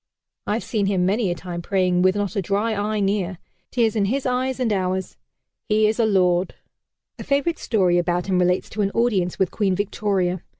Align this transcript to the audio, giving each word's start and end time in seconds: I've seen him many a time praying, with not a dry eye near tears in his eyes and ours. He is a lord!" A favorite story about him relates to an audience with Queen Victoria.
I've 0.47 0.63
seen 0.63 0.87
him 0.87 1.05
many 1.05 1.29
a 1.29 1.35
time 1.35 1.61
praying, 1.61 2.01
with 2.01 2.15
not 2.15 2.35
a 2.35 2.41
dry 2.41 2.73
eye 2.73 2.99
near 3.01 3.37
tears 3.69 3.95
in 3.95 4.05
his 4.05 4.25
eyes 4.25 4.59
and 4.59 4.73
ours. 4.73 5.15
He 5.69 5.85
is 5.85 5.99
a 5.99 6.07
lord!" 6.07 6.55
A 7.19 7.23
favorite 7.23 7.59
story 7.59 7.99
about 7.99 8.25
him 8.25 8.39
relates 8.39 8.67
to 8.71 8.81
an 8.81 8.89
audience 8.95 9.37
with 9.37 9.51
Queen 9.51 9.75
Victoria. 9.75 10.41